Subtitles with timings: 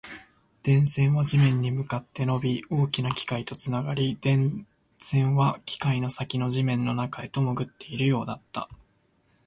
[0.63, 4.65] 電線は地面に向かって伸び、大きな機械とつながり、電
[4.97, 8.67] 線は機械の先の地面の中へと潜っているようだった